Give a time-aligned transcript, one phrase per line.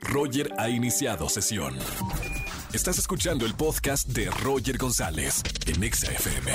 [0.00, 1.76] Roger ha iniciado sesión.
[2.72, 6.52] Estás escuchando el podcast de Roger González en XFM.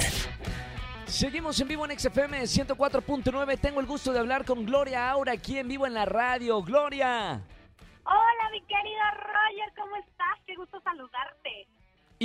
[1.06, 3.60] Seguimos en vivo en XFM 104.9.
[3.60, 6.62] Tengo el gusto de hablar con Gloria Aura aquí en vivo en la radio.
[6.64, 7.42] Gloria.
[8.06, 10.40] Hola, mi querido Roger, ¿cómo estás?
[10.46, 11.68] Qué gusto saludarte.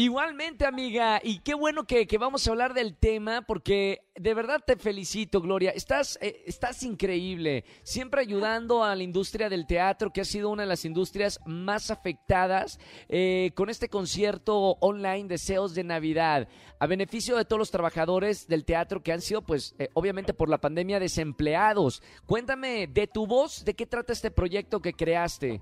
[0.01, 4.77] Igualmente, amiga, y qué bueno que, vamos a hablar del tema, porque de verdad te
[4.77, 5.73] felicito, Gloria.
[5.73, 10.63] Estás, eh, estás increíble, siempre ayudando a la industria del teatro, que ha sido una
[10.63, 17.37] de las industrias más afectadas eh, con este concierto online Deseos de Navidad, a beneficio
[17.37, 20.99] de todos los trabajadores del teatro que han sido, pues, eh, obviamente por la pandemia,
[20.99, 22.03] desempleados.
[22.25, 25.61] Cuéntame de tu voz, ¿de qué trata este proyecto que creaste?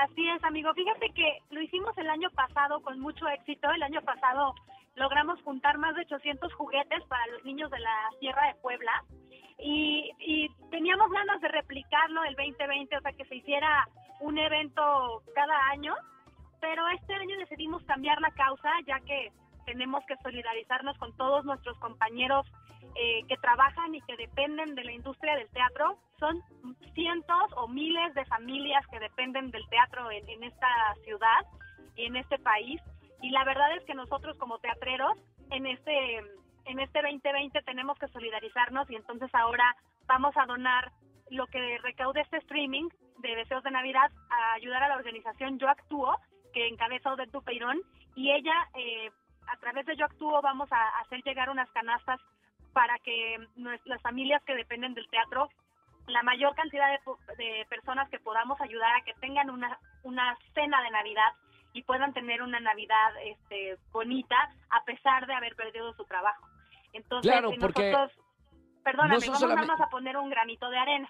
[0.00, 0.72] Así es, amigo.
[0.72, 3.70] Fíjate que lo hicimos el año pasado con mucho éxito.
[3.70, 4.54] El año pasado
[4.94, 9.04] logramos juntar más de 800 juguetes para los niños de la Sierra de Puebla
[9.58, 13.86] y, y teníamos ganas de replicarlo el 2020, o sea, que se hiciera
[14.20, 15.94] un evento cada año,
[16.62, 19.30] pero este año decidimos cambiar la causa ya que
[19.70, 22.44] tenemos que solidarizarnos con todos nuestros compañeros
[22.96, 25.96] eh, que trabajan y que dependen de la industria del teatro.
[26.18, 26.42] Son
[26.92, 30.68] cientos o miles de familias que dependen del teatro en, en esta
[31.04, 31.42] ciudad
[31.94, 32.80] y en este país.
[33.22, 35.16] Y la verdad es que nosotros como teatreros
[35.50, 36.18] en este
[36.66, 40.90] en este 2020 tenemos que solidarizarnos y entonces ahora vamos a donar
[41.30, 45.68] lo que recaude este streaming de Deseos de Navidad a ayudar a la organización Yo
[45.68, 46.16] Actúo,
[46.52, 47.80] que encabeza Odette Dupeirón,
[48.16, 49.10] y ella, eh,
[49.52, 52.20] a través de Yo Actúo, vamos a hacer llegar unas canastas
[52.72, 53.36] para que
[53.84, 55.48] las familias que dependen del teatro,
[56.06, 56.88] la mayor cantidad
[57.36, 61.32] de, personas que podamos ayudar a que tengan una, una cena de Navidad
[61.72, 64.36] y puedan tener una Navidad este, bonita
[64.70, 66.46] a pesar de haber perdido su trabajo.
[66.92, 68.24] Entonces, claro, porque nosotros,
[68.82, 69.82] perdóname, vamos solamente...
[69.82, 71.08] a poner un granito de arena.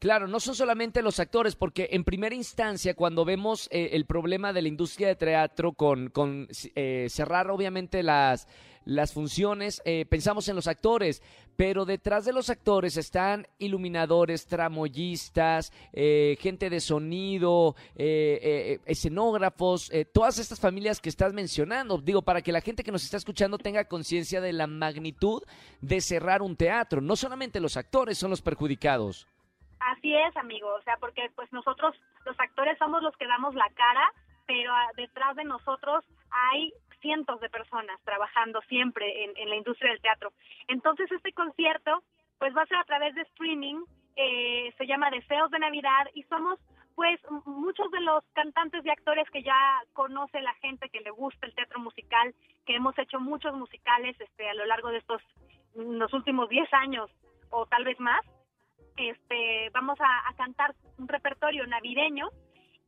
[0.00, 4.50] Claro, no son solamente los actores, porque en primera instancia, cuando vemos eh, el problema
[4.54, 8.48] de la industria de teatro con, con eh, cerrar obviamente las,
[8.86, 11.20] las funciones, eh, pensamos en los actores,
[11.54, 21.00] pero detrás de los actores están iluminadores, tramoyistas, gente de sonido, escenógrafos, todas estas familias
[21.00, 21.98] que estás mencionando.
[21.98, 25.42] Digo, para que la gente que nos está escuchando tenga conciencia de la magnitud
[25.82, 27.02] de cerrar un teatro.
[27.02, 29.26] No solamente los actores son los perjudicados.
[30.00, 31.94] Así es, amigo, o sea, porque pues nosotros
[32.24, 34.10] los actores somos los que damos la cara,
[34.46, 36.72] pero ah, detrás de nosotros hay
[37.02, 40.32] cientos de personas trabajando siempre en, la industria del teatro.
[40.68, 42.02] Entonces este concierto
[42.38, 43.84] pues va a ser a través de streaming,
[44.16, 46.58] eh, se llama Deseos de Navidad y somos
[46.94, 51.44] pues muchos de los cantantes y actores que ya conoce la gente que le gusta
[51.44, 52.34] el teatro musical,
[52.64, 55.20] que hemos hecho muchos musicales este a lo largo de estos
[55.74, 57.10] los últimos 10 años
[57.50, 58.24] o tal vez más.
[59.08, 62.30] Este, vamos a cantar un repertorio navideño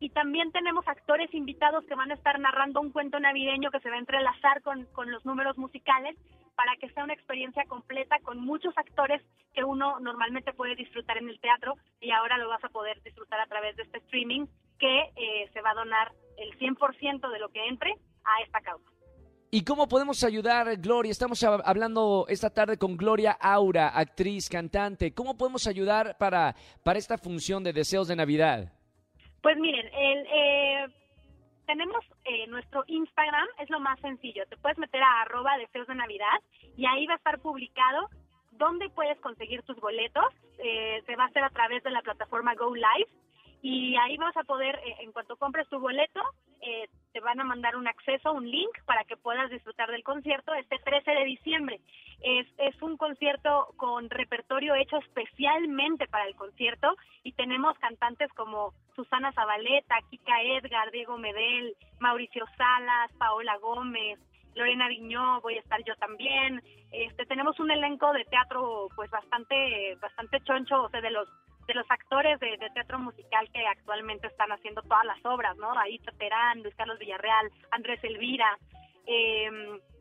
[0.02, 3.88] y también tenemos actores invitados que van a estar narrando un cuento navideño que se
[3.88, 6.16] va a entrelazar con, los números musicales
[6.56, 9.22] para que sea una experiencia completa con muchos actores
[9.54, 13.38] que uno normalmente puede disfrutar en el teatro y ahora lo vas a poder disfrutar
[13.38, 14.46] a través de este streaming
[14.80, 17.94] que eh, se va a donar el 100% de lo que entre.
[19.54, 21.10] ¿Y cómo podemos ayudar, Gloria?
[21.10, 25.12] Estamos hablando esta tarde con Gloria Aura, actriz, cantante.
[25.12, 28.72] ¿Cómo podemos ayudar para, para esta función de Deseos de Navidad?
[29.42, 30.86] Pues miren, el, eh,
[31.66, 34.46] tenemos eh, nuestro Instagram, es lo más sencillo.
[34.48, 36.40] Te puedes meter a arroba deseos de Navidad
[36.74, 38.08] y ahí va a estar publicado
[38.52, 40.32] dónde puedes conseguir tus boletos.
[40.64, 43.10] Eh, se va a hacer a través de la plataforma Go Live
[43.60, 46.22] y ahí vas a poder, en cuanto compres tu boleto,
[47.12, 50.78] te van a mandar un acceso, un link para que puedas disfrutar del concierto este
[50.78, 51.80] 13 de diciembre.
[52.22, 58.72] Es, es un concierto con repertorio hecho especialmente para el concierto y tenemos cantantes como
[58.94, 64.18] Susana Zabaleta, Kika Edgar, Diego Medel, Mauricio Salas, Paola Gómez,
[64.54, 66.62] Lorena Viñó, voy a estar yo también.
[66.90, 71.28] Este tenemos un elenco de teatro pues bastante bastante choncho, o sea, de los
[71.66, 75.72] de los actores de, teatro musical que actualmente están haciendo todas las obras, ¿no?
[75.78, 78.58] Ahí Terán, Luis Carlos Villarreal, Andrés Elvira,
[79.06, 79.50] eh,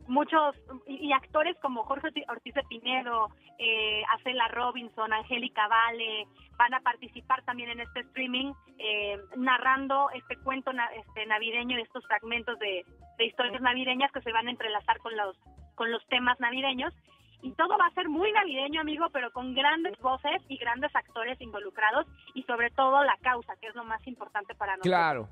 [0.07, 0.56] muchos
[0.88, 6.27] y, actores como Jorge Ortiz de Pinedo, eh, Acela Robinson, Angélica Vale,
[6.57, 12.57] van a participar también en este streaming eh, narrando este cuento este navideño, estos fragmentos
[12.59, 12.85] de,
[13.18, 15.38] de historias navideñas que se van a entrelazar con los
[15.75, 16.94] con los temas navideños
[17.41, 21.39] y todo va a ser muy navideño, amigo, pero con grandes voces y grandes actores
[21.41, 24.91] involucrados y sobre todo la causa, que es lo más importante para nosotros.
[24.91, 25.29] Claro.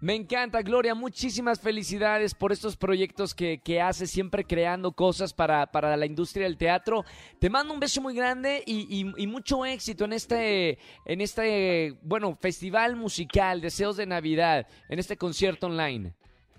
[0.00, 0.94] Me encanta, Gloria.
[0.94, 6.44] Muchísimas felicidades por estos proyectos que, que haces, siempre creando cosas para, para, la industria
[6.44, 7.04] del teatro.
[7.40, 12.32] Te mando un beso muy grande y, y, mucho éxito en este, en este, bueno,
[12.36, 16.14] festival musical, Deseos de Navidad, en este concierto online.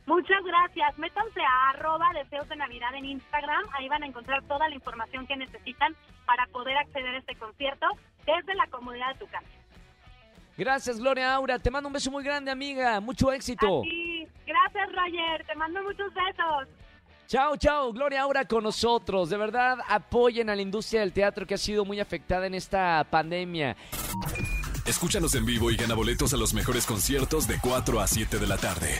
[0.09, 0.97] Muchas gracias.
[0.97, 3.63] Métanse a arroba deseos de Navidad en Instagram.
[3.73, 5.95] Ahí van a encontrar toda la información que necesitan
[6.25, 7.85] para poder acceder a este concierto
[8.25, 9.45] desde la comodidad de tu casa.
[10.57, 11.59] Gracias, Gloria Aura.
[11.59, 12.99] Te mando un beso muy grande, amiga.
[12.99, 13.83] Mucho éxito.
[14.47, 15.45] Gracias, Roger.
[15.45, 16.67] Te mando muchos besos.
[17.27, 19.29] Chao, chao, Gloria Aura con nosotros.
[19.29, 23.05] De verdad, apoyen a la industria del teatro que ha sido muy afectada en esta
[23.11, 23.77] pandemia.
[24.87, 28.47] Escúchanos en vivo y gana boletos a los mejores conciertos de 4 a 7 de
[28.47, 28.99] la tarde